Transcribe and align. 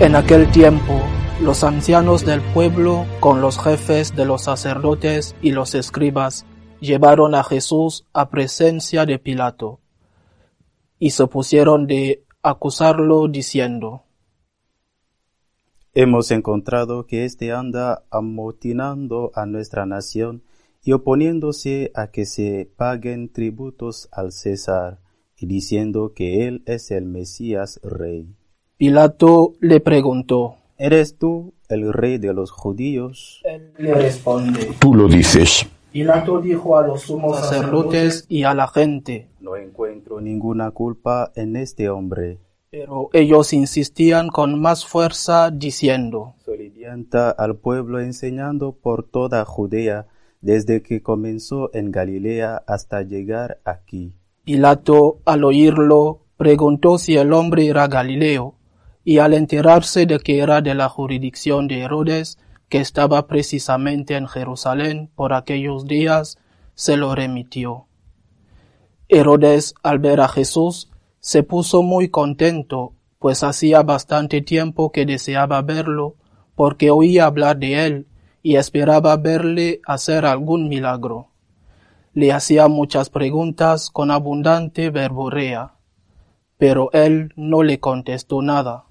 En 0.00 0.16
aquel 0.16 0.50
tiempo, 0.50 0.98
los 1.42 1.62
ancianos 1.62 2.24
del 2.24 2.40
pueblo, 2.54 3.04
con 3.20 3.42
los 3.42 3.58
jefes 3.58 4.16
de 4.16 4.24
los 4.24 4.44
sacerdotes 4.44 5.36
y 5.42 5.52
los 5.52 5.74
escribas, 5.74 6.46
llevaron 6.80 7.34
a 7.34 7.44
Jesús 7.44 8.06
a 8.14 8.30
presencia 8.30 9.04
de 9.04 9.18
Pilato, 9.18 9.78
y 10.98 11.10
se 11.10 11.26
pusieron 11.26 11.86
de 11.86 12.24
acusarlo 12.42 13.28
diciendo, 13.28 14.04
Hemos 15.92 16.30
encontrado 16.30 17.04
que 17.04 17.26
éste 17.26 17.52
anda 17.52 18.02
amotinando 18.10 19.32
a 19.34 19.44
nuestra 19.44 19.84
nación 19.84 20.44
y 20.82 20.92
oponiéndose 20.92 21.92
a 21.94 22.06
que 22.06 22.24
se 22.24 22.72
paguen 22.74 23.30
tributos 23.30 24.08
al 24.12 24.32
César, 24.32 24.98
y 25.36 25.44
diciendo 25.44 26.14
que 26.14 26.48
él 26.48 26.62
es 26.64 26.90
el 26.90 27.04
Mesías 27.04 27.80
rey. 27.82 28.34
Pilato 28.80 29.52
le 29.60 29.78
preguntó, 29.80 30.54
¿Eres 30.78 31.18
tú 31.18 31.52
el 31.68 31.92
rey 31.92 32.16
de 32.16 32.32
los 32.32 32.50
judíos? 32.50 33.42
Él 33.44 33.74
le 33.76 33.92
responde, 33.92 34.70
Tú 34.78 34.94
lo 34.94 35.06
dices. 35.06 35.66
Pilato 35.92 36.40
dijo 36.40 36.78
a 36.78 36.86
los 36.86 37.02
sumos 37.02 37.40
sacerdotes 37.40 38.24
y 38.30 38.44
a 38.44 38.54
la 38.54 38.68
gente, 38.68 39.28
No 39.38 39.54
encuentro 39.56 40.22
ninguna 40.22 40.70
culpa 40.70 41.30
en 41.34 41.56
este 41.56 41.90
hombre. 41.90 42.38
pero 42.70 43.10
ellos 43.12 43.52
insistían 43.52 44.28
con 44.30 44.58
más 44.58 44.86
fuerza 44.86 45.50
diciendo, 45.50 46.32
Solivianta 46.42 47.28
al 47.28 47.56
pueblo 47.56 48.00
enseñando 48.00 48.72
por 48.72 49.02
toda 49.02 49.44
Judea, 49.44 50.06
desde 50.40 50.80
que 50.80 51.02
comenzó 51.02 51.68
en 51.74 51.90
Galilea 51.90 52.62
hasta 52.66 53.02
llegar 53.02 53.60
aquí. 53.66 54.14
Pilato, 54.44 55.18
al 55.26 55.44
oírlo, 55.44 56.20
preguntó 56.38 56.96
si 56.96 57.18
el 57.18 57.34
hombre 57.34 57.66
era 57.66 57.86
Galileo, 57.86 58.54
y 59.04 59.18
al 59.18 59.34
enterarse 59.34 60.06
de 60.06 60.18
que 60.18 60.38
era 60.40 60.60
de 60.60 60.74
la 60.74 60.88
jurisdicción 60.88 61.68
de 61.68 61.80
Herodes, 61.80 62.38
que 62.68 62.78
estaba 62.78 63.26
precisamente 63.26 64.16
en 64.16 64.28
Jerusalén 64.28 65.10
por 65.14 65.32
aquellos 65.32 65.86
días, 65.86 66.38
se 66.74 66.96
lo 66.96 67.14
remitió. 67.14 67.86
Herodes, 69.08 69.74
al 69.82 69.98
ver 69.98 70.20
a 70.20 70.28
Jesús, 70.28 70.90
se 71.18 71.42
puso 71.42 71.82
muy 71.82 72.08
contento, 72.08 72.94
pues 73.18 73.42
hacía 73.42 73.82
bastante 73.82 74.40
tiempo 74.40 74.92
que 74.92 75.04
deseaba 75.04 75.60
verlo, 75.62 76.14
porque 76.54 76.90
oía 76.90 77.26
hablar 77.26 77.58
de 77.58 77.86
él 77.86 78.06
y 78.42 78.56
esperaba 78.56 79.16
verle 79.16 79.80
hacer 79.84 80.24
algún 80.24 80.68
milagro. 80.68 81.28
Le 82.12 82.32
hacía 82.32 82.68
muchas 82.68 83.10
preguntas 83.10 83.90
con 83.90 84.10
abundante 84.10 84.90
verborrea, 84.90 85.74
pero 86.56 86.90
él 86.92 87.32
no 87.36 87.62
le 87.62 87.80
contestó 87.80 88.42
nada. 88.42 88.84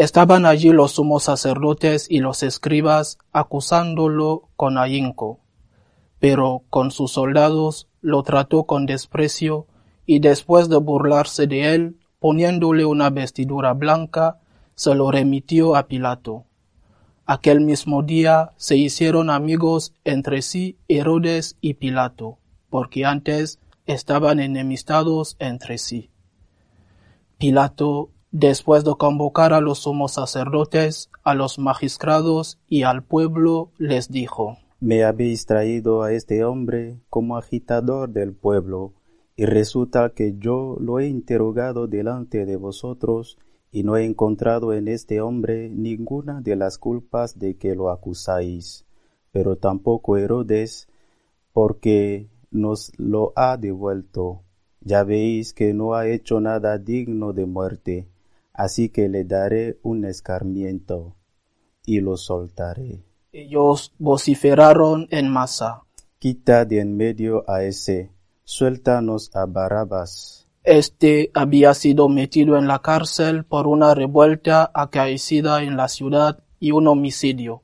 Estaban 0.00 0.46
allí 0.46 0.70
los 0.70 0.92
sumos 0.92 1.24
sacerdotes 1.24 2.06
y 2.08 2.20
los 2.20 2.42
escribas 2.42 3.18
acusándolo 3.32 4.48
con 4.56 4.78
ahínco, 4.78 5.40
pero 6.18 6.62
con 6.70 6.90
sus 6.90 7.12
soldados 7.12 7.86
lo 8.00 8.22
trató 8.22 8.64
con 8.64 8.86
desprecio 8.86 9.66
y 10.06 10.20
después 10.20 10.70
de 10.70 10.78
burlarse 10.78 11.46
de 11.46 11.74
él, 11.74 11.98
poniéndole 12.18 12.86
una 12.86 13.10
vestidura 13.10 13.74
blanca, 13.74 14.40
se 14.74 14.94
lo 14.94 15.10
remitió 15.10 15.76
a 15.76 15.86
Pilato. 15.86 16.46
Aquel 17.26 17.60
mismo 17.60 18.02
día 18.02 18.52
se 18.56 18.78
hicieron 18.78 19.28
amigos 19.28 19.92
entre 20.04 20.40
sí 20.40 20.78
Herodes 20.88 21.58
y 21.60 21.74
Pilato, 21.74 22.38
porque 22.70 23.04
antes 23.04 23.60
estaban 23.84 24.40
enemistados 24.40 25.36
entre 25.40 25.76
sí. 25.76 26.08
Pilato, 27.36 28.08
después 28.32 28.84
de 28.84 28.94
convocar 28.96 29.52
a 29.52 29.60
los 29.60 29.80
sumos 29.80 30.12
sacerdotes, 30.12 31.10
a 31.24 31.34
los 31.34 31.58
magistrados 31.58 32.58
y 32.68 32.82
al 32.82 33.02
pueblo, 33.02 33.72
les 33.78 34.10
dijo, 34.10 34.58
Me 34.80 35.04
habéis 35.04 35.46
traído 35.46 36.02
a 36.02 36.12
este 36.12 36.44
hombre 36.44 37.00
como 37.08 37.36
agitador 37.36 38.10
del 38.10 38.32
pueblo, 38.34 38.94
y 39.36 39.46
resulta 39.46 40.10
que 40.10 40.36
yo 40.38 40.76
lo 40.80 41.00
he 41.00 41.08
interrogado 41.08 41.86
delante 41.86 42.44
de 42.46 42.56
vosotros, 42.56 43.38
y 43.72 43.84
no 43.84 43.96
he 43.96 44.04
encontrado 44.04 44.72
en 44.74 44.88
este 44.88 45.20
hombre 45.20 45.70
ninguna 45.70 46.40
de 46.40 46.56
las 46.56 46.78
culpas 46.78 47.38
de 47.38 47.56
que 47.56 47.74
lo 47.74 47.90
acusáis, 47.90 48.84
pero 49.32 49.56
tampoco 49.56 50.16
Herodes, 50.16 50.88
porque 51.52 52.28
nos 52.50 52.92
lo 52.96 53.32
ha 53.36 53.56
devuelto. 53.56 54.42
Ya 54.80 55.04
veis 55.04 55.52
que 55.52 55.74
no 55.74 55.94
ha 55.94 56.08
hecho 56.08 56.40
nada 56.40 56.78
digno 56.78 57.32
de 57.32 57.46
muerte, 57.46 58.08
así 58.60 58.90
que 58.90 59.08
le 59.08 59.24
daré 59.24 59.78
un 59.82 60.04
escarmiento, 60.04 61.16
y 61.86 62.00
lo 62.00 62.18
soltaré. 62.18 63.02
Ellos 63.32 63.94
vociferaron 63.98 65.08
en 65.10 65.30
masa. 65.30 65.84
Quita 66.18 66.66
de 66.66 66.80
en 66.80 66.94
medio 66.94 67.48
a 67.48 67.62
ese, 67.62 68.10
suéltanos 68.44 69.30
a 69.34 69.46
Barabas. 69.46 70.46
Este 70.62 71.30
había 71.32 71.72
sido 71.72 72.10
metido 72.10 72.58
en 72.58 72.68
la 72.68 72.80
cárcel 72.80 73.46
por 73.46 73.66
una 73.66 73.94
revuelta 73.94 74.70
acaecida 74.74 75.62
en 75.62 75.78
la 75.78 75.88
ciudad 75.88 76.44
y 76.58 76.72
un 76.72 76.86
homicidio. 76.86 77.62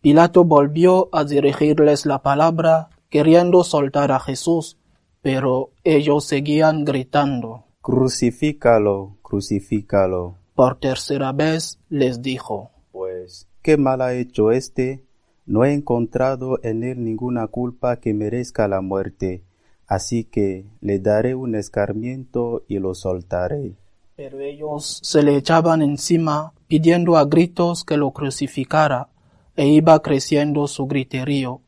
Pilato 0.00 0.42
volvió 0.42 1.08
a 1.12 1.22
dirigirles 1.22 2.04
la 2.04 2.22
palabra, 2.22 2.88
queriendo 3.10 3.62
soltar 3.62 4.10
a 4.10 4.18
Jesús, 4.18 4.76
pero 5.22 5.70
ellos 5.84 6.24
seguían 6.24 6.84
gritando. 6.84 7.66
Crucifícalo, 7.80 9.15
crucifícalo. 9.26 10.36
Por 10.54 10.78
tercera 10.78 11.32
vez 11.32 11.80
les 11.88 12.22
dijo, 12.22 12.70
Pues, 12.92 13.48
¿qué 13.60 13.76
mal 13.76 14.00
ha 14.00 14.14
hecho 14.14 14.52
éste? 14.52 15.04
No 15.46 15.64
he 15.64 15.72
encontrado 15.72 16.60
en 16.62 16.84
él 16.84 17.02
ninguna 17.02 17.48
culpa 17.48 17.96
que 17.96 18.14
merezca 18.14 18.68
la 18.68 18.80
muerte, 18.80 19.42
así 19.88 20.24
que 20.24 20.66
le 20.80 21.00
daré 21.00 21.34
un 21.34 21.56
escarmiento 21.56 22.64
y 22.68 22.78
lo 22.78 22.94
soltaré. 22.94 23.74
Pero 24.14 24.38
ellos 24.40 25.00
se 25.02 25.22
le 25.24 25.36
echaban 25.36 25.82
encima, 25.82 26.52
pidiendo 26.68 27.16
a 27.16 27.24
gritos 27.24 27.84
que 27.84 27.96
lo 27.96 28.12
crucificara, 28.12 29.08
e 29.56 29.66
iba 29.66 30.00
creciendo 30.02 30.68
su 30.68 30.86
griterío. 30.86 31.62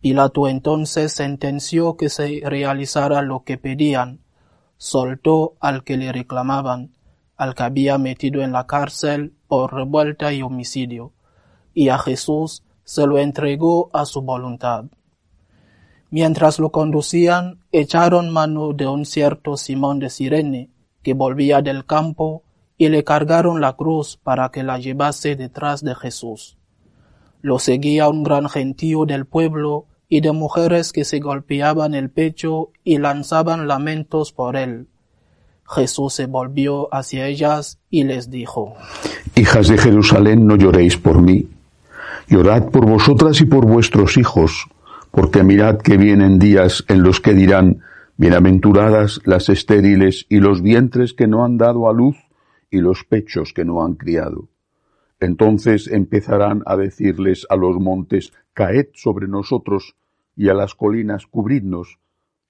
Pilato 0.00 0.48
entonces 0.48 1.12
sentenció 1.12 1.96
que 1.96 2.08
se 2.08 2.40
realizara 2.44 3.22
lo 3.22 3.44
que 3.44 3.58
pedían, 3.58 4.20
soltó 4.76 5.54
al 5.60 5.84
que 5.84 5.96
le 5.96 6.12
reclamaban, 6.12 6.92
al 7.36 7.54
que 7.54 7.62
había 7.62 7.98
metido 7.98 8.42
en 8.42 8.52
la 8.52 8.66
cárcel 8.66 9.34
por 9.48 9.74
revuelta 9.74 10.32
y 10.32 10.42
homicidio, 10.42 11.12
y 11.74 11.88
a 11.88 11.98
Jesús 11.98 12.62
se 12.84 13.06
lo 13.06 13.18
entregó 13.18 13.90
a 13.92 14.04
su 14.06 14.22
voluntad. 14.22 14.86
Mientras 16.10 16.58
lo 16.58 16.70
conducían, 16.70 17.60
echaron 17.72 18.30
mano 18.30 18.72
de 18.72 18.86
un 18.86 19.04
cierto 19.04 19.56
Simón 19.56 19.98
de 19.98 20.08
Sirene, 20.08 20.70
que 21.02 21.14
volvía 21.14 21.62
del 21.62 21.84
campo, 21.84 22.42
y 22.78 22.88
le 22.88 23.04
cargaron 23.04 23.60
la 23.60 23.74
cruz 23.74 24.18
para 24.22 24.50
que 24.50 24.62
la 24.62 24.78
llevase 24.78 25.34
detrás 25.34 25.82
de 25.82 25.94
Jesús. 25.94 26.58
Lo 27.40 27.58
seguía 27.58 28.08
un 28.08 28.22
gran 28.22 28.48
gentío 28.48 29.04
del 29.04 29.26
pueblo 29.26 29.86
y 30.08 30.20
de 30.20 30.32
mujeres 30.32 30.92
que 30.92 31.04
se 31.04 31.18
golpeaban 31.18 31.94
el 31.94 32.10
pecho 32.10 32.70
y 32.84 32.98
lanzaban 32.98 33.66
lamentos 33.66 34.32
por 34.32 34.56
él. 34.56 34.86
Jesús 35.68 36.14
se 36.14 36.26
volvió 36.26 36.92
hacia 36.94 37.26
ellas 37.26 37.80
y 37.90 38.04
les 38.04 38.30
dijo, 38.30 38.74
Hijas 39.34 39.68
de 39.68 39.78
Jerusalén, 39.78 40.46
no 40.46 40.56
lloréis 40.56 40.96
por 40.96 41.20
mí, 41.20 41.48
llorad 42.28 42.70
por 42.70 42.86
vosotras 42.86 43.40
y 43.40 43.46
por 43.46 43.66
vuestros 43.66 44.16
hijos, 44.16 44.68
porque 45.10 45.42
mirad 45.42 45.78
que 45.78 45.96
vienen 45.96 46.38
días 46.38 46.84
en 46.88 47.02
los 47.02 47.20
que 47.20 47.34
dirán, 47.34 47.80
bienaventuradas 48.16 49.20
las 49.24 49.48
estériles 49.48 50.26
y 50.28 50.38
los 50.38 50.62
vientres 50.62 51.14
que 51.14 51.26
no 51.26 51.44
han 51.44 51.58
dado 51.58 51.88
a 51.88 51.92
luz 51.92 52.16
y 52.70 52.78
los 52.78 53.04
pechos 53.04 53.52
que 53.52 53.64
no 53.64 53.84
han 53.84 53.94
criado. 53.94 54.48
Entonces 55.20 55.88
empezarán 55.88 56.62
a 56.66 56.76
decirles 56.76 57.46
a 57.48 57.56
los 57.56 57.76
montes, 57.80 58.32
caed 58.52 58.88
sobre 58.94 59.28
nosotros, 59.28 59.96
y 60.36 60.50
a 60.50 60.54
las 60.54 60.74
colinas, 60.74 61.26
cubridnos, 61.26 61.98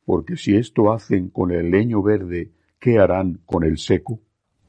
porque 0.04 0.36
si 0.36 0.56
esto 0.56 0.92
hacen 0.92 1.28
con 1.28 1.52
el 1.52 1.70
leño 1.70 2.02
verde, 2.02 2.52
¿qué 2.80 2.98
harán 2.98 3.40
con 3.46 3.64
el 3.64 3.78
seco? 3.78 4.20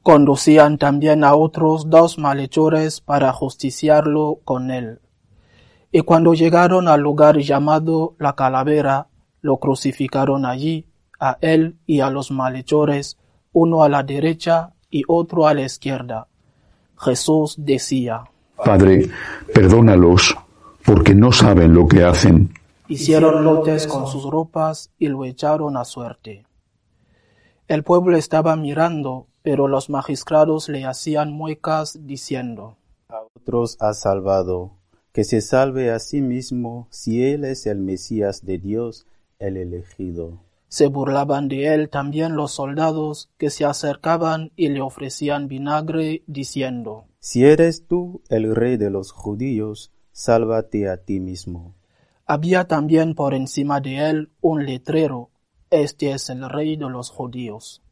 Conducían 0.02 0.78
también 0.78 1.24
a 1.24 1.34
otros 1.34 1.90
dos 1.90 2.18
malhechores 2.18 3.00
para 3.00 3.32
justiciarlo 3.32 4.40
con 4.44 4.70
él. 4.70 5.00
Y 5.90 6.02
cuando 6.02 6.34
llegaron 6.34 6.86
al 6.86 7.00
lugar 7.00 7.38
llamado 7.38 8.14
la 8.18 8.34
calavera, 8.34 9.08
lo 9.40 9.58
crucificaron 9.58 10.44
allí, 10.44 10.86
a 11.18 11.38
él 11.40 11.78
y 11.86 12.00
a 12.00 12.10
los 12.10 12.30
malhechores, 12.30 13.18
uno 13.52 13.82
a 13.82 13.88
la 13.88 14.02
derecha 14.02 14.74
y 14.90 15.02
otro 15.08 15.46
a 15.46 15.54
la 15.54 15.62
izquierda. 15.62 16.28
Jesús 16.98 17.54
decía, 17.58 18.24
Padre, 18.56 19.10
perdónalos, 19.54 20.36
porque 20.84 21.14
no 21.14 21.32
saben 21.32 21.74
lo 21.74 21.86
que 21.86 22.02
hacen. 22.04 22.52
Hicieron 22.88 23.44
lotes 23.44 23.86
con 23.86 24.06
sus 24.06 24.24
ropas 24.24 24.90
y 24.98 25.08
lo 25.08 25.24
echaron 25.24 25.76
a 25.76 25.84
suerte. 25.84 26.44
El 27.68 27.84
pueblo 27.84 28.16
estaba 28.16 28.56
mirando, 28.56 29.26
Pero 29.40 29.68
los 29.68 29.88
magistrados 29.88 30.68
le 30.68 30.84
hacían 30.84 31.32
muecas 31.32 32.00
diciendo, 32.06 32.76
A 33.08 33.22
otros 33.34 33.78
ha 33.80 33.94
salvado, 33.94 34.72
que 35.12 35.24
se 35.24 35.40
salve 35.40 35.90
a 35.90 36.00
sí 36.00 36.20
mismo 36.20 36.86
si 36.90 37.24
él 37.24 37.44
es 37.44 37.66
el 37.66 37.78
Mesías 37.78 38.44
de 38.44 38.58
Dios, 38.58 39.06
el 39.38 39.56
elegido. 39.56 40.40
Se 40.68 40.86
burlaban 40.88 41.48
de 41.48 41.74
él 41.74 41.88
también 41.88 42.36
los 42.36 42.52
soldados 42.52 43.30
que 43.38 43.48
se 43.48 43.64
acercaban 43.64 44.52
y 44.54 44.68
le 44.68 44.82
ofrecían 44.82 45.48
vinagre, 45.48 46.22
diciendo, 46.26 47.06
Si 47.20 47.44
eres 47.44 47.86
tú 47.86 48.22
el 48.28 48.54
rey 48.54 48.76
de 48.76 48.90
los 48.90 49.10
judíos, 49.10 49.92
sálvate 50.12 50.88
a 50.90 50.98
ti 50.98 51.20
mismo. 51.20 51.74
Había 52.26 52.66
también 52.68 53.14
por 53.14 53.32
encima 53.32 53.80
de 53.80 54.10
él 54.10 54.30
un 54.40 54.66
letrero, 54.66 55.30
Este 55.70 56.12
es 56.12 56.28
el 56.28 56.48
rey 56.48 56.76
de 56.76 56.88
los 56.88 57.10
judíos. 57.10 57.82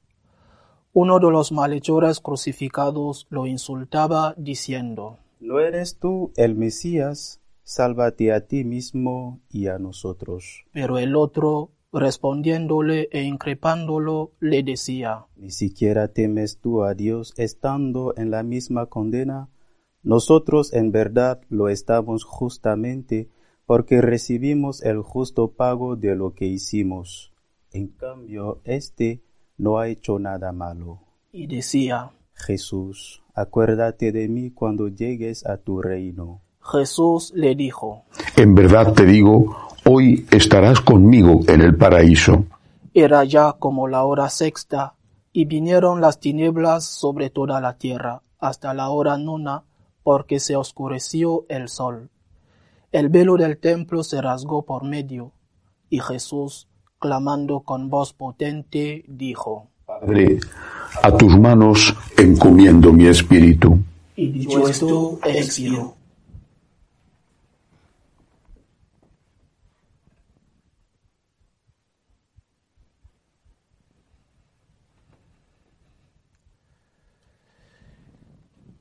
Uno 0.93 1.19
de 1.19 1.31
los 1.31 1.53
malhechores 1.53 2.21
crucificados 2.21 3.27
lo 3.31 3.47
insultaba, 3.47 4.35
diciendo, 4.37 5.19
¿No 5.41 5.61
eres 5.61 5.99
tú 5.99 6.33
el 6.37 6.55
Mesías? 6.55 7.41
Sálvate 7.63 8.33
a 8.33 8.47
ti 8.47 8.65
mismo 8.65 9.41
y 9.51 9.67
a 9.67 9.79
nosotros. 9.79 10.65
Pero 10.73 10.99
el 10.99 11.17
otro, 11.17 11.71
respondiéndole 11.93 13.09
e 13.13 13.23
increpándolo, 13.23 14.33
le 14.41 14.63
decía, 14.63 15.27
¿Ni 15.37 15.51
siquiera 15.51 16.09
temes 16.09 16.59
tú 16.59 16.83
a 16.85 16.95
Dios 16.95 17.33
estando 17.37 18.15
en 18.17 18.31
la 18.31 18.43
misma 18.43 18.87
condena? 18.87 19.49
Nosotros 20.03 20.73
en 20.73 20.93
verdad 20.93 21.41
lo 21.49 21.69
estamos 21.69 22.25
justamente 22.25 23.29
porque 23.67 24.01
recibimos 24.01 24.83
el 24.83 25.01
justo 25.03 25.53
pago 25.53 25.97
de 25.97 26.15
lo 26.15 26.35
que 26.35 26.47
hicimos. 26.47 27.33
En 27.73 27.89
cambio, 27.89 28.61
éste 28.65 29.23
no 29.59 29.79
ha 29.79 29.89
hecho 29.89 30.19
nada 30.19 30.53
malo. 30.53 31.01
y 31.33 31.47
decía, 31.49 32.13
Jesús, 32.35 33.23
acuérdate 33.35 34.13
de 34.13 34.29
mí 34.29 34.51
cuando 34.51 34.89
llegues 34.89 35.45
a 35.45 35.59
tu 35.59 35.83
reino. 35.83 36.43
Jesús 36.63 37.33
le 37.35 37.55
dijo, 37.55 38.05
En 38.37 38.55
verdad 38.55 38.95
te 38.95 39.05
digo, 39.05 39.57
hoy 39.89 40.27
estarás 40.31 40.81
conmigo 40.81 41.41
en 41.47 41.61
el 41.61 41.77
paraíso. 41.77 42.45
Era 42.93 43.25
ya 43.25 43.53
como 43.53 43.89
la 43.89 44.05
hora 44.05 44.29
sexta, 44.29 44.95
y 45.33 45.45
vinieron 45.45 46.01
las 46.01 46.19
tinieblas 46.19 46.85
sobre 46.85 47.31
toda 47.31 47.61
la 47.61 47.75
tierra, 47.75 48.23
hasta 48.39 48.75
la 48.75 48.89
hora 48.89 49.17
nona, 49.19 49.63
porque 50.03 50.41
se 50.41 50.57
oscureció 50.57 51.45
el 51.49 51.69
sol. 51.69 52.11
El 52.91 53.09
velo 53.09 53.37
del 53.37 53.59
templo 53.59 54.03
se 54.03 54.21
rasgó 54.21 54.63
por 54.63 54.85
medio, 54.85 55.33
y 55.91 56.01
Jesús, 56.01 56.69
clamando 56.99 57.61
con 57.61 57.91
voz 57.91 58.13
potente, 58.13 59.05
dijo, 59.07 59.69
Padre, 59.85 60.41
a 61.03 61.17
tus 61.17 61.39
manos 61.39 61.95
encomiendo 62.17 62.93
mi 62.93 63.07
espíritu. 63.07 63.79
y 64.17 64.31
dicho 64.31 64.67
esto, 64.67 65.19
expiró. 65.25 65.96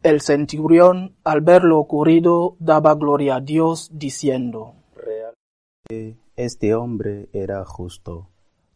El 0.06 0.22
centurión, 0.22 1.16
al 1.24 1.42
ver 1.42 1.64
lo 1.64 1.80
ocurrido, 1.80 2.58
daba 2.60 2.94
gloria 2.94 3.38
a 3.38 3.42
Dios, 3.42 3.90
diciendo, 3.92 4.76
Realmente 4.96 6.22
este 6.36 6.76
hombre 6.76 7.28
era 7.34 7.66
justo. 7.66 8.30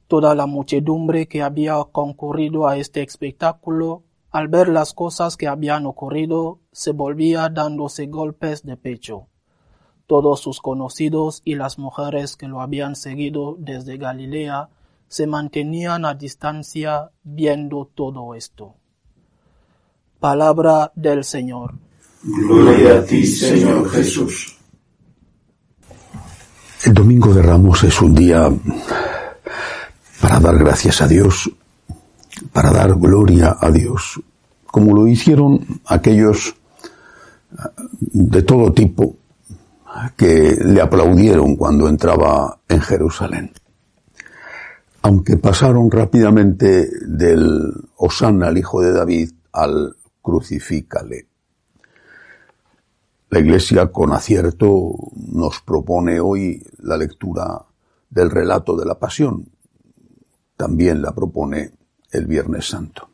Toda 0.08 0.34
la 0.34 0.48
muchedumbre 0.48 1.28
que 1.28 1.44
había 1.44 1.76
concurrido 1.92 2.68
a 2.68 2.78
este 2.78 3.04
espectáculo, 3.04 4.02
al 4.32 4.48
ver 4.48 4.70
las 4.70 4.96
cosas 4.96 5.38
que 5.38 5.48
habían 5.48 5.86
ocurrido, 5.86 6.62
se 6.72 6.94
volvía 6.94 7.48
dándose 7.50 8.08
golpes 8.08 8.64
de 8.64 8.76
pecho. 8.76 9.28
Todos 10.08 10.40
sus 10.40 10.60
conocidos 10.60 11.44
y 11.46 11.54
las 11.54 11.78
mujeres 11.78 12.38
que 12.38 12.48
lo 12.48 12.60
habían 12.60 12.96
seguido 12.96 13.56
desde 13.60 13.98
Galilea 13.98 14.70
se 15.08 15.28
mantenían 15.28 16.06
a 16.06 16.16
distancia 16.16 17.12
viendo 17.22 17.86
todo 17.86 18.34
esto. 18.34 18.79
Palabra 20.20 20.92
del 20.96 21.24
Señor. 21.24 21.74
Gloria 22.22 23.00
a 23.00 23.06
ti, 23.06 23.26
Señor 23.26 23.90
Jesús. 23.90 24.58
El 26.84 26.94
Domingo 26.94 27.34
de 27.34 27.42
Ramos 27.42 27.84
es 27.84 28.02
un 28.02 28.14
día 28.14 28.50
para 30.22 30.40
dar 30.40 30.58
gracias 30.58 31.02
a 31.02 31.08
Dios, 31.08 31.50
para 32.52 32.72
dar 32.72 32.96
gloria 32.96 33.56
a 33.60 33.72
Dios, 33.72 34.22
como 34.66 34.94
lo 34.94 35.08
hicieron 35.08 35.66
aquellos 35.86 36.56
de 38.00 38.42
todo 38.44 38.74
tipo 38.74 39.16
que 40.18 40.58
le 40.64 40.82
aplaudieron 40.82 41.56
cuando 41.56 41.88
entraba 41.88 42.60
en 42.68 42.82
Jerusalén. 42.82 43.52
Aunque 45.02 45.38
pasaron 45.38 45.90
rápidamente 45.90 46.90
del 47.08 47.72
Osana 47.96 48.48
al 48.48 48.58
Hijo 48.58 48.82
de 48.82 48.92
David 48.92 49.32
al 49.52 49.96
crucifícale. 50.30 51.28
La 53.32 53.40
Iglesia 53.40 53.92
con 53.92 54.12
acierto 54.14 54.94
nos 55.16 55.62
propone 55.62 56.20
hoy 56.20 56.64
la 56.80 56.98
lectura 56.98 57.66
del 58.10 58.30
relato 58.30 58.76
de 58.76 58.86
la 58.86 58.98
Pasión. 58.98 59.50
También 60.56 61.02
la 61.02 61.14
propone 61.14 61.72
el 62.12 62.26
Viernes 62.28 62.68
Santo. 62.68 63.10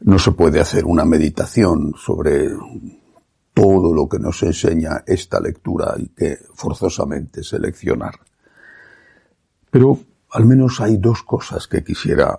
No 0.00 0.18
se 0.18 0.32
puede 0.32 0.60
hacer 0.60 0.84
una 0.84 1.04
meditación 1.04 1.94
sobre 1.96 2.48
todo 3.52 3.92
lo 3.92 4.08
que 4.08 4.18
nos 4.18 4.42
enseña 4.42 5.02
esta 5.06 5.40
lectura 5.40 5.94
y 5.98 6.08
que 6.08 6.38
forzosamente 6.54 7.42
seleccionar. 7.42 8.14
Pero 9.70 9.98
al 10.30 10.46
menos 10.46 10.80
hay 10.80 10.96
dos 10.96 11.22
cosas 11.22 11.66
que 11.66 11.82
quisiera, 11.84 12.36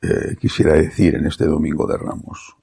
eh, 0.00 0.36
quisiera 0.40 0.74
decir 0.74 1.16
en 1.16 1.26
este 1.26 1.46
Domingo 1.46 1.86
de 1.86 1.98
Ramos. 1.98 2.56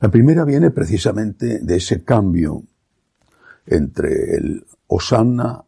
La 0.00 0.08
primera 0.10 0.44
viene 0.44 0.70
precisamente 0.70 1.58
de 1.58 1.76
ese 1.76 2.02
cambio 2.04 2.62
entre 3.66 4.36
el 4.36 4.66
Osanna 4.86 5.62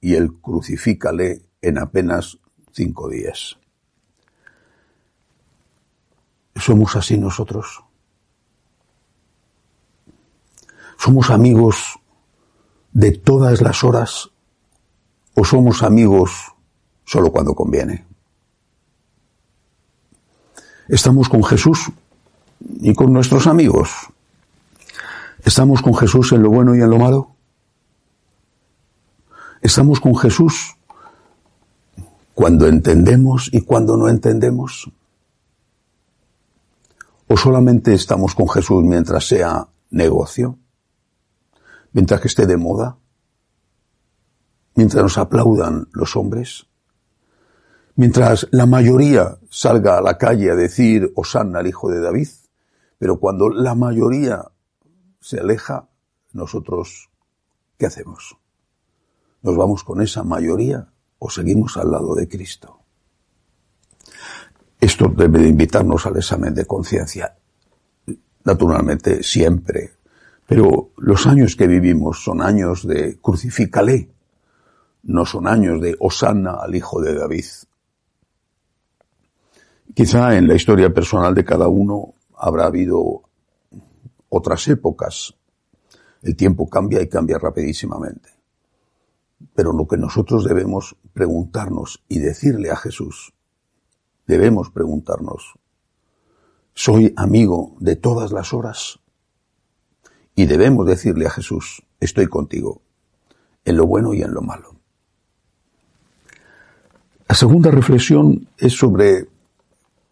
y 0.00 0.14
el 0.14 0.34
Crucifícale 0.34 1.42
en 1.62 1.78
apenas 1.78 2.38
cinco 2.72 3.08
días. 3.08 3.56
¿Somos 6.56 6.96
así 6.96 7.16
nosotros? 7.16 7.84
¿Somos 10.98 11.30
amigos 11.30 12.00
de 12.92 13.12
todas 13.12 13.60
las 13.60 13.84
horas 13.84 14.30
o 15.34 15.44
somos 15.44 15.84
amigos 15.84 16.32
solo 17.04 17.30
cuando 17.30 17.54
conviene? 17.54 18.04
¿Estamos 20.88 21.28
con 21.28 21.44
Jesús 21.44 21.92
y 22.60 22.94
con 22.94 23.12
nuestros 23.12 23.46
amigos? 23.46 23.90
¿Estamos 25.44 25.82
con 25.82 25.94
Jesús 25.94 26.32
en 26.32 26.42
lo 26.42 26.50
bueno 26.50 26.74
y 26.74 26.80
en 26.80 26.90
lo 26.90 26.98
malo? 26.98 27.36
¿Estamos 29.62 30.00
con 30.00 30.16
Jesús 30.16 30.76
cuando 32.34 32.66
entendemos 32.66 33.48
y 33.52 33.62
cuando 33.62 33.96
no 33.96 34.08
entendemos? 34.08 34.90
¿O 37.28 37.36
solamente 37.36 37.94
estamos 37.94 38.34
con 38.34 38.48
Jesús 38.48 38.84
mientras 38.84 39.26
sea 39.26 39.66
negocio? 39.90 40.58
¿Mientras 41.92 42.20
que 42.20 42.28
esté 42.28 42.46
de 42.46 42.56
moda? 42.56 42.98
¿Mientras 44.74 45.02
nos 45.02 45.18
aplaudan 45.18 45.88
los 45.92 46.14
hombres? 46.16 46.66
Mientras 47.96 48.46
la 48.50 48.66
mayoría 48.66 49.38
salga 49.48 49.96
a 49.96 50.02
la 50.02 50.18
calle 50.18 50.50
a 50.50 50.54
decir 50.54 51.10
Osanna 51.16 51.60
al 51.60 51.66
hijo 51.66 51.90
de 51.90 52.00
David, 52.00 52.28
pero 52.98 53.18
cuando 53.18 53.48
la 53.48 53.74
mayoría 53.74 54.44
se 55.20 55.40
aleja, 55.40 55.88
nosotros, 56.32 57.10
¿qué 57.78 57.86
hacemos? 57.86 58.36
¿Nos 59.42 59.56
vamos 59.56 59.84
con 59.84 60.00
esa 60.02 60.22
mayoría 60.22 60.88
o 61.18 61.30
seguimos 61.30 61.76
al 61.76 61.90
lado 61.90 62.14
de 62.14 62.28
Cristo? 62.28 62.80
Esto 64.80 65.08
debe 65.08 65.40
de 65.40 65.48
invitarnos 65.48 66.06
al 66.06 66.16
examen 66.16 66.54
de 66.54 66.66
conciencia. 66.66 67.36
Naturalmente, 68.44 69.22
siempre. 69.22 69.94
Pero 70.46 70.90
los 70.98 71.26
años 71.26 71.56
que 71.56 71.66
vivimos 71.66 72.22
son 72.22 72.42
años 72.42 72.86
de 72.86 73.18
crucifícale, 73.20 74.10
no 75.04 75.24
son 75.24 75.48
años 75.48 75.80
de 75.80 75.96
Osanna 75.98 76.58
al 76.60 76.74
hijo 76.74 77.00
de 77.00 77.14
David. 77.14 77.44
Quizá 79.94 80.36
en 80.36 80.46
la 80.46 80.54
historia 80.54 80.92
personal 80.92 81.34
de 81.34 81.44
cada 81.44 81.68
uno 81.68 82.15
habrá 82.36 82.66
habido 82.66 83.22
otras 84.28 84.68
épocas. 84.68 85.34
El 86.22 86.36
tiempo 86.36 86.68
cambia 86.68 87.00
y 87.02 87.08
cambia 87.08 87.38
rapidísimamente. 87.38 88.30
Pero 89.54 89.72
lo 89.72 89.86
que 89.86 89.96
nosotros 89.96 90.44
debemos 90.44 90.96
preguntarnos 91.12 92.02
y 92.08 92.18
decirle 92.18 92.70
a 92.70 92.76
Jesús, 92.76 93.34
debemos 94.26 94.70
preguntarnos 94.70 95.58
soy 96.76 97.14
amigo 97.16 97.74
de 97.80 97.96
todas 97.96 98.32
las 98.32 98.52
horas. 98.52 99.00
Y 100.34 100.44
debemos 100.44 100.86
decirle 100.86 101.26
a 101.26 101.30
Jesús, 101.30 101.82
estoy 101.98 102.26
contigo, 102.26 102.82
en 103.64 103.78
lo 103.78 103.86
bueno 103.86 104.12
y 104.12 104.20
en 104.20 104.34
lo 104.34 104.42
malo. 104.42 104.76
La 107.26 107.34
segunda 107.34 107.70
reflexión 107.70 108.48
es 108.58 108.74
sobre 108.74 109.26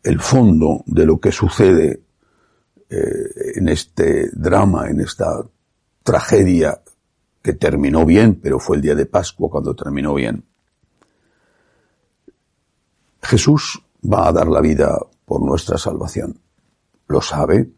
el 0.03 0.21
fondo 0.21 0.83
de 0.87 1.05
lo 1.05 1.21
que 1.21 1.31
sucede 1.31 2.01
eh, 2.95 3.53
en 3.57 3.69
este 3.69 4.31
drama, 4.33 4.89
en 4.89 5.01
esta 5.01 5.45
tragedia 6.05 6.81
que 7.43 7.55
terminó 7.55 8.07
bien, 8.07 8.41
pero 8.41 8.61
fue 8.61 8.77
el 8.77 8.83
día 8.83 8.95
de 8.95 9.07
Pascua 9.07 9.51
cuando 9.51 9.75
terminó 9.75 10.15
bien. 10.15 10.45
Jesús 13.21 13.83
va 14.05 14.29
a 14.29 14.33
dar 14.33 14.47
la 14.47 14.61
vida 14.61 14.97
por 15.25 15.43
nuestra 15.43 15.77
salvación. 15.77 16.41
Lo 17.09 17.21
sabe, 17.21 17.73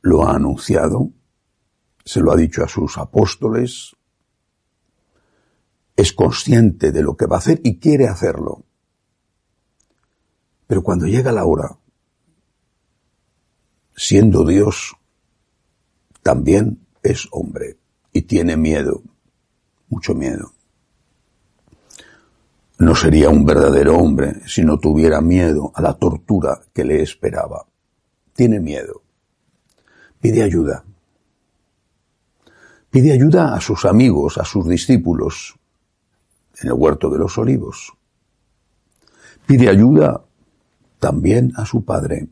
lo 0.00 0.26
ha 0.26 0.36
anunciado, 0.36 1.10
se 2.04 2.20
lo 2.20 2.32
ha 2.32 2.36
dicho 2.36 2.64
a 2.64 2.68
sus 2.68 2.96
apóstoles, 2.96 3.94
es 5.96 6.12
consciente 6.14 6.92
de 6.92 7.02
lo 7.02 7.14
que 7.14 7.26
va 7.26 7.36
a 7.36 7.40
hacer 7.40 7.60
y 7.62 7.78
quiere 7.78 8.08
hacerlo. 8.08 8.64
Pero 10.66 10.82
cuando 10.82 11.06
llega 11.06 11.30
la 11.30 11.44
hora, 11.44 11.79
siendo 14.00 14.46
Dios, 14.46 14.96
también 16.22 16.86
es 17.02 17.28
hombre 17.32 17.76
y 18.14 18.22
tiene 18.22 18.56
miedo, 18.56 19.02
mucho 19.90 20.14
miedo. 20.14 20.54
No 22.78 22.94
sería 22.94 23.28
un 23.28 23.44
verdadero 23.44 23.98
hombre 23.98 24.40
si 24.46 24.64
no 24.64 24.78
tuviera 24.78 25.20
miedo 25.20 25.70
a 25.74 25.82
la 25.82 25.92
tortura 25.92 26.62
que 26.72 26.82
le 26.82 27.02
esperaba. 27.02 27.66
Tiene 28.32 28.58
miedo. 28.58 29.02
Pide 30.18 30.44
ayuda. 30.44 30.82
Pide 32.88 33.12
ayuda 33.12 33.54
a 33.54 33.60
sus 33.60 33.84
amigos, 33.84 34.38
a 34.38 34.46
sus 34.46 34.66
discípulos 34.66 35.58
en 36.58 36.68
el 36.68 36.72
huerto 36.72 37.10
de 37.10 37.18
los 37.18 37.36
olivos. 37.36 37.92
Pide 39.44 39.68
ayuda 39.68 40.24
también 40.98 41.52
a 41.56 41.66
su 41.66 41.84
padre. 41.84 42.28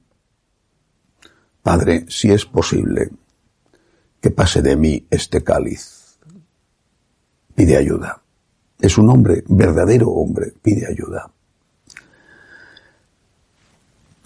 Padre, 1.62 2.06
si 2.08 2.30
es 2.30 2.44
posible, 2.44 3.10
que 4.20 4.30
pase 4.30 4.62
de 4.62 4.76
mí 4.76 5.06
este 5.10 5.42
cáliz. 5.42 6.18
Pide 7.54 7.76
ayuda. 7.76 8.22
Es 8.80 8.96
un 8.98 9.10
hombre, 9.10 9.44
verdadero 9.48 10.08
hombre, 10.08 10.52
pide 10.62 10.86
ayuda. 10.86 11.30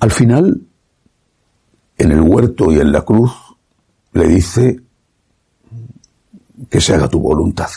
Al 0.01 0.11
final, 0.11 0.61
en 1.97 2.13
el 2.13 2.21
huerto 2.21 2.73
y 2.73 2.81
en 2.81 2.93
la 2.93 3.03
cruz, 3.03 3.33
le 4.13 4.27
dice 4.27 4.81
que 6.69 6.81
se 6.81 6.95
haga 6.95 7.09
tu 7.09 7.21
voluntad. 7.21 7.71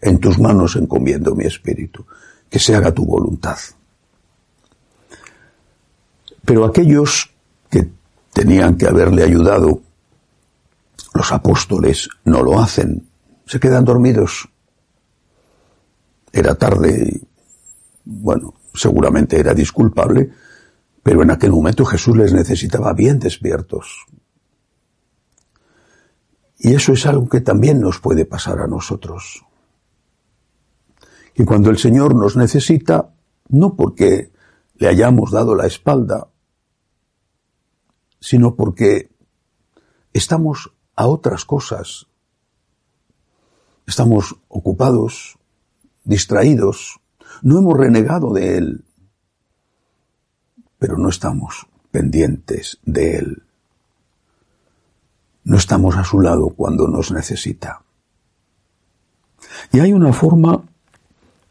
En 0.00 0.18
tus 0.18 0.38
manos 0.38 0.76
encomiendo 0.76 1.34
mi 1.34 1.44
espíritu, 1.44 2.06
que 2.48 2.58
se 2.58 2.74
haga 2.74 2.92
tu 2.92 3.04
voluntad. 3.04 3.58
Pero 6.44 6.64
aquellos 6.64 7.30
que 7.68 7.90
tenían 8.32 8.76
que 8.76 8.86
haberle 8.86 9.24
ayudado, 9.24 9.82
los 11.14 11.32
apóstoles 11.32 12.08
no 12.24 12.42
lo 12.42 12.60
hacen, 12.60 13.08
se 13.46 13.58
quedan 13.58 13.84
dormidos. 13.84 14.48
Era 16.32 16.54
tarde 16.54 17.22
bueno, 18.10 18.54
seguramente 18.72 19.38
era 19.38 19.52
disculpable, 19.52 20.30
pero 21.02 21.22
en 21.22 21.30
aquel 21.30 21.52
momento 21.52 21.84
Jesús 21.84 22.16
les 22.16 22.32
necesitaba 22.32 22.94
bien 22.94 23.18
despiertos. 23.18 24.06
Y 26.58 26.74
eso 26.74 26.92
es 26.92 27.06
algo 27.06 27.28
que 27.28 27.42
también 27.42 27.80
nos 27.80 28.00
puede 28.00 28.24
pasar 28.24 28.60
a 28.60 28.66
nosotros. 28.66 29.44
Y 31.34 31.44
cuando 31.44 31.70
el 31.70 31.78
Señor 31.78 32.14
nos 32.14 32.36
necesita, 32.36 33.10
no 33.50 33.76
porque 33.76 34.32
le 34.76 34.88
hayamos 34.88 35.30
dado 35.30 35.54
la 35.54 35.66
espalda, 35.66 36.28
sino 38.20 38.54
porque 38.54 39.10
estamos 40.12 40.72
a 40.96 41.06
otras 41.06 41.44
cosas. 41.44 42.06
Estamos 43.86 44.36
ocupados, 44.48 45.38
distraídos, 46.04 47.00
no 47.42 47.58
hemos 47.58 47.76
renegado 47.76 48.32
de 48.32 48.58
Él, 48.58 48.84
pero 50.78 50.98
no 50.98 51.08
estamos 51.08 51.66
pendientes 51.90 52.78
de 52.84 53.16
Él. 53.16 53.42
No 55.44 55.56
estamos 55.56 55.96
a 55.96 56.04
su 56.04 56.20
lado 56.20 56.50
cuando 56.50 56.88
nos 56.88 57.10
necesita. 57.10 57.82
Y 59.72 59.80
hay 59.80 59.92
una 59.92 60.12
forma 60.12 60.64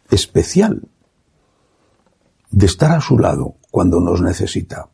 especial 0.09 0.87
de 2.51 2.65
estar 2.65 2.91
a 2.91 3.01
su 3.01 3.17
lado 3.17 3.55
cuando 3.71 3.99
nos 3.99 4.21
necesita. 4.21 4.89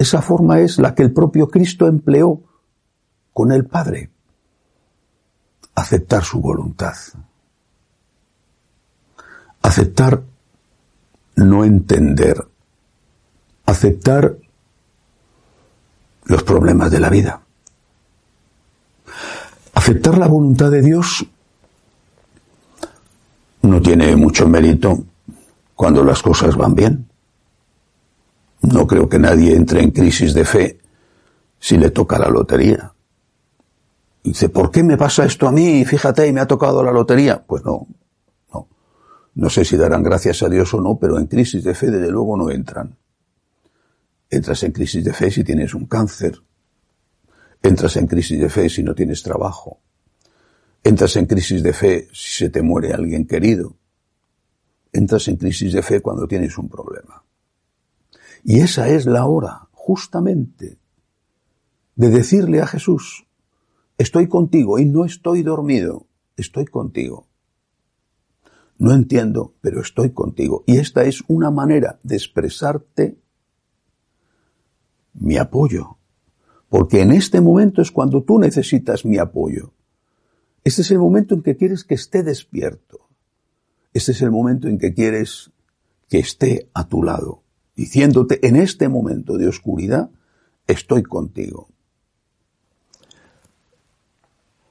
Esa 0.00 0.22
forma 0.22 0.60
es 0.60 0.78
la 0.78 0.94
que 0.94 1.02
el 1.02 1.12
propio 1.12 1.50
Cristo 1.50 1.86
empleó 1.86 2.40
con 3.34 3.52
el 3.52 3.66
Padre. 3.66 4.08
Aceptar 5.74 6.24
su 6.24 6.40
voluntad. 6.40 6.94
Aceptar 9.60 10.22
no 11.36 11.64
entender. 11.66 12.48
Aceptar 13.66 14.38
los 16.24 16.42
problemas 16.44 16.90
de 16.90 17.00
la 17.00 17.10
vida. 17.10 17.42
Aceptar 19.74 20.16
la 20.16 20.28
voluntad 20.28 20.70
de 20.70 20.80
Dios 20.80 21.26
no 23.60 23.82
tiene 23.82 24.16
mucho 24.16 24.48
mérito 24.48 25.04
cuando 25.74 26.02
las 26.02 26.22
cosas 26.22 26.56
van 26.56 26.74
bien. 26.74 27.09
No 28.62 28.86
creo 28.86 29.08
que 29.08 29.18
nadie 29.18 29.54
entre 29.54 29.82
en 29.82 29.90
crisis 29.90 30.34
de 30.34 30.44
fe 30.44 30.80
si 31.58 31.76
le 31.76 31.90
toca 31.90 32.18
la 32.18 32.28
lotería. 32.28 32.92
dice, 34.22 34.48
¿por 34.48 34.70
qué 34.70 34.82
me 34.82 34.96
pasa 34.96 35.24
esto 35.24 35.48
a 35.48 35.52
mí? 35.52 35.84
Fíjate, 35.84 36.26
y 36.26 36.32
me 36.32 36.40
ha 36.40 36.46
tocado 36.46 36.82
la 36.82 36.92
lotería. 36.92 37.42
Pues 37.46 37.64
no, 37.64 37.86
no. 38.52 38.68
No 39.34 39.50
sé 39.50 39.64
si 39.64 39.76
darán 39.76 40.02
gracias 40.02 40.42
a 40.42 40.48
Dios 40.48 40.74
o 40.74 40.80
no, 40.80 40.98
pero 40.98 41.18
en 41.18 41.26
crisis 41.26 41.64
de 41.64 41.74
fe 41.74 41.90
desde 41.90 42.10
luego 42.10 42.36
no 42.36 42.50
entran. 42.50 42.96
Entras 44.28 44.62
en 44.62 44.72
crisis 44.72 45.04
de 45.04 45.12
fe 45.12 45.30
si 45.30 45.42
tienes 45.42 45.74
un 45.74 45.86
cáncer. 45.86 46.40
Entras 47.62 47.96
en 47.96 48.06
crisis 48.06 48.40
de 48.40 48.48
fe 48.48 48.68
si 48.68 48.82
no 48.82 48.94
tienes 48.94 49.22
trabajo. 49.22 49.80
Entras 50.82 51.16
en 51.16 51.26
crisis 51.26 51.62
de 51.62 51.72
fe 51.72 52.08
si 52.12 52.44
se 52.44 52.50
te 52.50 52.62
muere 52.62 52.92
alguien 52.92 53.26
querido. 53.26 53.76
Entras 54.92 55.28
en 55.28 55.36
crisis 55.36 55.72
de 55.72 55.82
fe 55.82 56.00
cuando 56.00 56.26
tienes 56.26 56.56
un 56.58 56.68
problema. 56.68 57.22
Y 58.44 58.60
esa 58.60 58.88
es 58.88 59.06
la 59.06 59.26
hora, 59.26 59.68
justamente, 59.72 60.78
de 61.96 62.08
decirle 62.08 62.60
a 62.60 62.66
Jesús, 62.66 63.26
estoy 63.98 64.28
contigo 64.28 64.78
y 64.78 64.86
no 64.86 65.04
estoy 65.04 65.42
dormido, 65.42 66.06
estoy 66.36 66.64
contigo. 66.66 67.28
No 68.78 68.94
entiendo, 68.94 69.54
pero 69.60 69.82
estoy 69.82 70.10
contigo. 70.12 70.64
Y 70.66 70.78
esta 70.78 71.04
es 71.04 71.22
una 71.28 71.50
manera 71.50 72.00
de 72.02 72.16
expresarte 72.16 73.18
mi 75.12 75.36
apoyo. 75.36 75.98
Porque 76.70 77.02
en 77.02 77.12
este 77.12 77.42
momento 77.42 77.82
es 77.82 77.90
cuando 77.90 78.22
tú 78.22 78.38
necesitas 78.38 79.04
mi 79.04 79.18
apoyo. 79.18 79.74
Este 80.64 80.82
es 80.82 80.90
el 80.90 80.98
momento 80.98 81.34
en 81.34 81.42
que 81.42 81.56
quieres 81.56 81.84
que 81.84 81.94
esté 81.94 82.22
despierto. 82.22 83.08
Este 83.92 84.12
es 84.12 84.22
el 84.22 84.30
momento 84.30 84.68
en 84.68 84.78
que 84.78 84.94
quieres 84.94 85.50
que 86.08 86.18
esté 86.18 86.70
a 86.74 86.88
tu 86.88 87.02
lado, 87.02 87.42
diciéndote 87.80 88.46
en 88.46 88.56
este 88.56 88.90
momento 88.90 89.38
de 89.38 89.48
oscuridad, 89.48 90.10
estoy 90.66 91.02
contigo. 91.02 91.68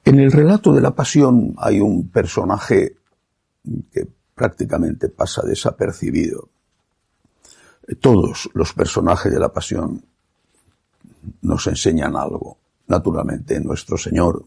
En 0.05 0.19
el 0.19 0.31
relato 0.31 0.71
de 0.73 0.81
la 0.81 0.93
pasión 0.93 1.55
hay 1.57 1.79
un 1.79 2.09
personaje 2.09 2.97
que 3.91 4.07
prácticamente 4.35 5.09
pasa 5.09 5.41
desapercibido. 5.41 6.49
Todos 7.99 8.47
los 8.53 8.73
personajes 8.73 9.33
de 9.33 9.39
la 9.39 9.51
pasión 9.51 10.05
nos 11.41 11.65
enseñan 11.65 12.15
algo. 12.15 12.59
Naturalmente, 12.85 13.59
nuestro 13.59 13.97
Señor 13.97 14.45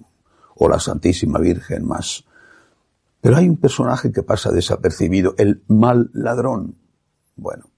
o 0.55 0.69
la 0.69 0.79
Santísima 0.79 1.41
Virgen 1.41 1.85
más. 1.85 2.25
Pero 3.21 3.39
hay 3.39 3.49
un 3.49 3.57
personaje 3.57 4.13
que 4.13 4.23
pasa 4.23 4.53
desapercibido, 4.53 5.35
el 5.37 5.65
mal 5.67 6.11
ladrón. 6.13 6.77
Bueno, 7.35 7.72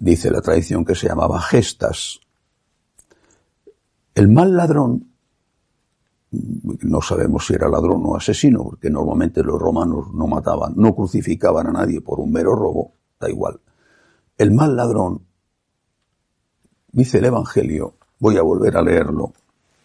dice 0.00 0.30
la 0.30 0.40
tradición 0.40 0.84
que 0.84 0.94
se 0.94 1.08
llamaba 1.08 1.40
Gestas. 1.40 2.20
El 4.14 4.28
mal 4.28 4.56
ladrón, 4.56 5.08
no 6.30 7.00
sabemos 7.00 7.46
si 7.46 7.54
era 7.54 7.68
ladrón 7.68 8.02
o 8.04 8.16
asesino, 8.16 8.64
porque 8.64 8.90
normalmente 8.90 9.42
los 9.42 9.60
romanos 9.60 10.12
no 10.12 10.26
mataban, 10.26 10.74
no 10.76 10.94
crucificaban 10.94 11.68
a 11.68 11.72
nadie 11.72 12.00
por 12.00 12.20
un 12.20 12.32
mero 12.32 12.54
robo, 12.54 12.94
da 13.18 13.28
igual. 13.28 13.60
el 14.38 14.52
mal 14.52 14.76
ladrón, 14.76 15.22
dice 16.90 17.18
el 17.18 17.26
Evangelio, 17.26 17.96
voy 18.18 18.36
a 18.36 18.42
volver 18.42 18.76
a 18.76 18.82
leerlo, 18.82 19.32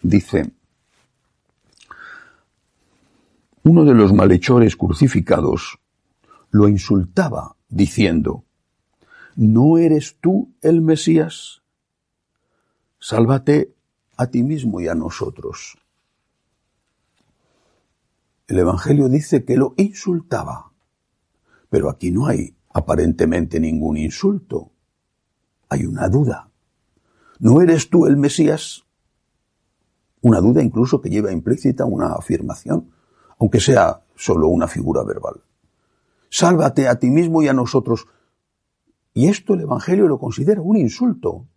dice, 0.01 0.51
uno 3.63 3.83
de 3.83 3.93
los 3.93 4.13
malhechores 4.13 4.75
crucificados 4.75 5.79
lo 6.51 6.67
insultaba 6.67 7.55
diciendo, 7.69 8.43
¿no 9.37 9.77
eres 9.77 10.17
tú 10.19 10.55
el 10.61 10.81
Mesías? 10.81 11.61
Sálvate 12.99 13.75
a 14.17 14.27
ti 14.27 14.41
mismo 14.41 14.81
y 14.81 14.87
a 14.87 14.95
nosotros. 14.95 15.77
El 18.47 18.57
Evangelio 18.57 19.09
dice 19.09 19.45
que 19.45 19.55
lo 19.55 19.75
insultaba, 19.77 20.71
pero 21.69 21.89
aquí 21.89 22.09
no 22.09 22.25
hay 22.25 22.55
aparentemente 22.73 23.59
ningún 23.59 23.97
insulto. 23.97 24.71
Hay 25.69 25.85
una 25.85 26.09
duda. 26.09 26.49
¿No 27.37 27.61
eres 27.61 27.91
tú 27.91 28.07
el 28.07 28.17
Mesías? 28.17 28.85
Una 30.21 30.41
duda 30.41 30.63
incluso 30.63 30.99
que 30.99 31.11
lleva 31.11 31.31
implícita 31.31 31.85
una 31.85 32.13
afirmación, 32.13 32.91
aunque 33.37 33.59
sea 33.59 34.01
solo 34.15 34.47
una 34.47 34.67
figura 34.67 35.03
verbal. 35.03 35.43
Sálvate 36.29 36.87
a 36.87 36.97
ti 36.97 37.11
mismo 37.11 37.43
y 37.43 37.49
a 37.49 37.53
nosotros. 37.53 38.07
Y 39.17 39.29
esto 39.29 39.55
el 39.55 39.61
Evangelio 39.61 40.07
lo 40.07 40.19
considera 40.19 40.61
un 40.61 40.77
insulto. 40.77 41.47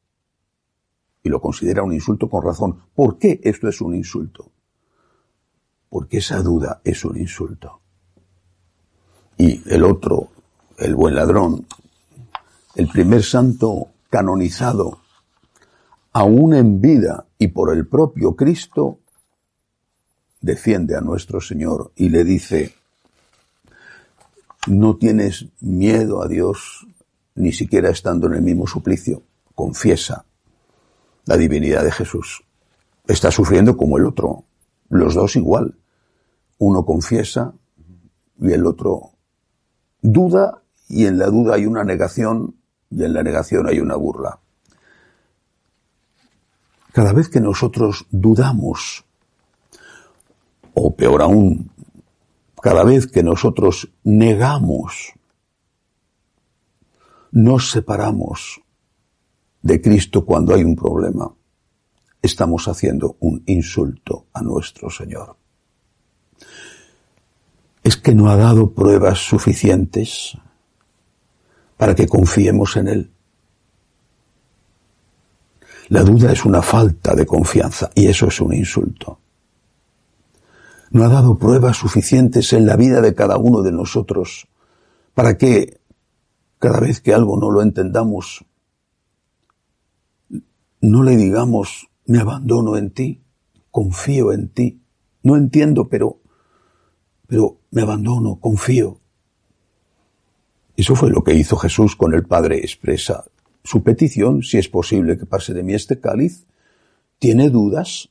Y 1.22 1.28
lo 1.28 1.42
considera 1.42 1.82
un 1.82 1.92
insulto 1.92 2.26
con 2.26 2.42
razón. 2.42 2.84
¿Por 2.94 3.18
qué 3.18 3.38
esto 3.44 3.68
es 3.68 3.82
un 3.82 3.94
insulto? 3.94 4.50
Porque 5.90 6.16
esa 6.16 6.40
duda 6.40 6.80
es 6.82 7.04
un 7.04 7.18
insulto. 7.18 7.82
Y 9.36 9.60
el 9.70 9.84
otro, 9.84 10.28
el 10.78 10.94
buen 10.94 11.14
ladrón, 11.14 11.66
el 12.76 12.88
primer 12.88 13.22
santo 13.22 13.88
canonizado, 14.08 15.02
aún 16.12 16.54
en 16.54 16.80
vida 16.80 17.26
y 17.36 17.48
por 17.48 17.74
el 17.74 17.86
propio 17.86 18.36
Cristo, 18.36 19.00
defiende 20.40 20.96
a 20.96 21.02
nuestro 21.02 21.42
Señor 21.42 21.92
y 21.94 22.08
le 22.08 22.24
dice, 22.24 22.74
no 24.66 24.96
tienes 24.96 25.44
miedo 25.60 26.22
a 26.22 26.26
Dios 26.26 26.86
ni 27.34 27.52
siquiera 27.52 27.90
estando 27.90 28.26
en 28.26 28.34
el 28.34 28.42
mismo 28.42 28.66
suplicio, 28.66 29.22
confiesa 29.54 30.24
la 31.26 31.36
divinidad 31.36 31.84
de 31.84 31.92
Jesús. 31.92 32.42
Está 33.06 33.30
sufriendo 33.30 33.76
como 33.76 33.98
el 33.98 34.06
otro, 34.06 34.44
los 34.88 35.14
dos 35.14 35.36
igual. 35.36 35.76
Uno 36.58 36.84
confiesa 36.84 37.54
y 38.40 38.52
el 38.52 38.66
otro 38.66 39.12
duda 40.02 40.62
y 40.88 41.06
en 41.06 41.18
la 41.18 41.26
duda 41.26 41.54
hay 41.54 41.66
una 41.66 41.84
negación 41.84 42.56
y 42.90 43.04
en 43.04 43.12
la 43.12 43.22
negación 43.22 43.68
hay 43.68 43.80
una 43.80 43.96
burla. 43.96 44.40
Cada 46.92 47.12
vez 47.12 47.28
que 47.28 47.40
nosotros 47.40 48.06
dudamos, 48.10 49.04
o 50.74 50.94
peor 50.96 51.22
aún, 51.22 51.70
cada 52.60 52.82
vez 52.82 53.06
que 53.06 53.22
nosotros 53.22 53.92
negamos, 54.02 55.14
nos 57.32 57.70
separamos 57.70 58.60
de 59.62 59.80
Cristo 59.80 60.24
cuando 60.24 60.54
hay 60.54 60.64
un 60.64 60.74
problema, 60.74 61.32
estamos 62.22 62.68
haciendo 62.68 63.16
un 63.20 63.42
insulto 63.46 64.26
a 64.32 64.42
nuestro 64.42 64.90
Señor. 64.90 65.36
Es 67.82 67.96
que 67.96 68.14
no 68.14 68.30
ha 68.30 68.36
dado 68.36 68.72
pruebas 68.72 69.18
suficientes 69.18 70.36
para 71.76 71.94
que 71.94 72.06
confiemos 72.06 72.76
en 72.76 72.88
Él. 72.88 73.10
La 75.88 76.02
duda 76.02 76.30
es 76.30 76.44
una 76.44 76.62
falta 76.62 77.14
de 77.14 77.26
confianza 77.26 77.90
y 77.94 78.06
eso 78.06 78.28
es 78.28 78.40
un 78.40 78.52
insulto. 78.54 79.18
No 80.90 81.04
ha 81.04 81.08
dado 81.08 81.38
pruebas 81.38 81.78
suficientes 81.78 82.52
en 82.52 82.66
la 82.66 82.76
vida 82.76 83.00
de 83.00 83.14
cada 83.14 83.38
uno 83.38 83.62
de 83.62 83.72
nosotros 83.72 84.46
para 85.14 85.36
que 85.36 85.79
cada 86.60 86.78
vez 86.78 87.00
que 87.00 87.12
algo 87.12 87.36
no 87.36 87.50
lo 87.50 87.62
entendamos 87.62 88.44
no 90.80 91.02
le 91.02 91.16
digamos, 91.16 91.90
me 92.06 92.18
abandono 92.18 92.76
en 92.76 92.90
ti, 92.90 93.22
confío 93.70 94.32
en 94.32 94.48
ti, 94.48 94.82
no 95.22 95.36
entiendo, 95.36 95.88
pero, 95.88 96.20
pero 97.26 97.60
me 97.70 97.82
abandono, 97.82 98.40
confío. 98.40 98.98
Eso 100.76 100.94
fue 100.94 101.10
lo 101.10 101.22
que 101.22 101.34
hizo 101.34 101.56
Jesús 101.56 101.96
con 101.96 102.14
el 102.14 102.24
Padre, 102.24 102.58
expresa 102.58 103.24
su 103.62 103.82
petición, 103.82 104.42
si 104.42 104.56
es 104.56 104.68
posible 104.68 105.18
que 105.18 105.26
pase 105.26 105.52
de 105.52 105.62
mí 105.62 105.74
este 105.74 106.00
cáliz. 106.00 106.46
Tiene 107.18 107.50
dudas, 107.50 108.08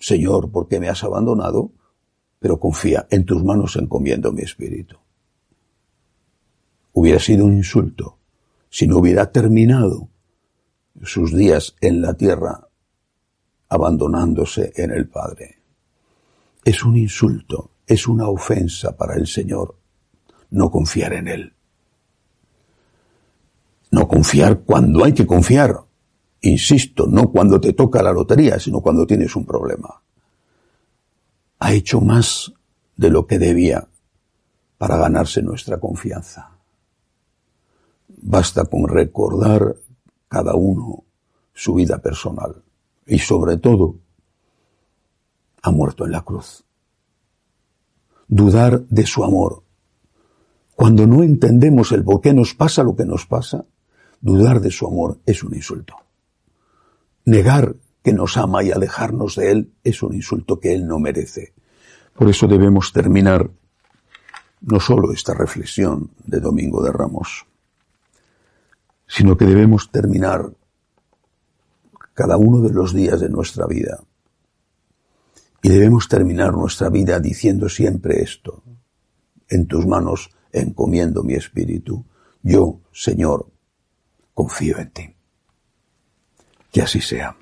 Señor, 0.00 0.50
¿por 0.50 0.66
qué 0.66 0.80
me 0.80 0.88
has 0.88 1.04
abandonado? 1.04 1.70
Pero 2.40 2.58
confía, 2.58 3.06
en 3.10 3.24
tus 3.24 3.44
manos 3.44 3.76
encomiendo 3.76 4.32
mi 4.32 4.42
espíritu. 4.42 4.98
Hubiera 6.92 7.18
sido 7.18 7.44
un 7.44 7.54
insulto 7.54 8.18
si 8.68 8.86
no 8.86 8.98
hubiera 8.98 9.30
terminado 9.30 10.08
sus 11.02 11.34
días 11.34 11.74
en 11.80 12.00
la 12.02 12.14
tierra 12.14 12.68
abandonándose 13.68 14.72
en 14.76 14.90
el 14.90 15.08
Padre. 15.08 15.58
Es 16.64 16.84
un 16.84 16.96
insulto, 16.96 17.70
es 17.86 18.06
una 18.06 18.28
ofensa 18.28 18.96
para 18.96 19.14
el 19.14 19.26
Señor 19.26 19.76
no 20.50 20.70
confiar 20.70 21.14
en 21.14 21.28
Él. 21.28 21.54
No 23.90 24.06
confiar 24.06 24.60
cuando 24.60 25.04
hay 25.04 25.14
que 25.14 25.26
confiar. 25.26 25.80
Insisto, 26.42 27.06
no 27.06 27.30
cuando 27.30 27.60
te 27.60 27.72
toca 27.72 28.02
la 28.02 28.12
lotería, 28.12 28.58
sino 28.58 28.80
cuando 28.80 29.06
tienes 29.06 29.34
un 29.36 29.46
problema. 29.46 30.02
Ha 31.58 31.72
hecho 31.72 32.00
más 32.00 32.52
de 32.96 33.10
lo 33.10 33.26
que 33.26 33.38
debía 33.38 33.88
para 34.76 34.96
ganarse 34.98 35.42
nuestra 35.42 35.78
confianza. 35.78 36.58
Basta 38.22 38.64
con 38.66 38.86
recordar 38.88 39.76
cada 40.28 40.54
uno 40.54 41.02
su 41.52 41.74
vida 41.74 41.98
personal 41.98 42.62
y 43.04 43.18
sobre 43.18 43.56
todo 43.56 43.96
ha 45.60 45.72
muerto 45.72 46.06
en 46.06 46.12
la 46.12 46.22
cruz. 46.22 46.64
Dudar 48.28 48.86
de 48.86 49.06
su 49.06 49.24
amor. 49.24 49.64
Cuando 50.76 51.04
no 51.06 51.24
entendemos 51.24 51.90
el 51.90 52.04
por 52.04 52.20
qué 52.20 52.32
nos 52.32 52.54
pasa 52.54 52.84
lo 52.84 52.94
que 52.94 53.04
nos 53.04 53.26
pasa, 53.26 53.66
dudar 54.20 54.60
de 54.60 54.70
su 54.70 54.86
amor 54.86 55.18
es 55.26 55.42
un 55.42 55.54
insulto. 55.54 55.96
Negar 57.24 57.74
que 58.04 58.12
nos 58.12 58.36
ama 58.36 58.62
y 58.62 58.70
alejarnos 58.70 59.34
de 59.34 59.50
él 59.50 59.74
es 59.82 60.00
un 60.00 60.14
insulto 60.14 60.60
que 60.60 60.72
él 60.72 60.86
no 60.86 61.00
merece. 61.00 61.54
Por 62.14 62.30
eso 62.30 62.46
debemos 62.46 62.92
terminar 62.92 63.50
no 64.60 64.78
solo 64.78 65.12
esta 65.12 65.34
reflexión 65.34 66.12
de 66.24 66.38
Domingo 66.38 66.84
de 66.84 66.92
Ramos, 66.92 67.46
sino 69.14 69.36
que 69.36 69.44
debemos 69.44 69.90
terminar 69.90 70.50
cada 72.14 72.38
uno 72.38 72.62
de 72.62 72.72
los 72.72 72.94
días 72.94 73.20
de 73.20 73.28
nuestra 73.28 73.66
vida. 73.66 74.02
Y 75.62 75.68
debemos 75.68 76.08
terminar 76.08 76.54
nuestra 76.54 76.88
vida 76.88 77.20
diciendo 77.20 77.68
siempre 77.68 78.22
esto. 78.22 78.62
En 79.50 79.66
tus 79.66 79.86
manos 79.86 80.30
encomiendo 80.50 81.22
mi 81.22 81.34
espíritu. 81.34 82.06
Yo, 82.42 82.80
Señor, 82.90 83.52
confío 84.32 84.78
en 84.78 84.90
ti. 84.90 85.14
Que 86.72 86.80
así 86.80 87.02
sea. 87.02 87.36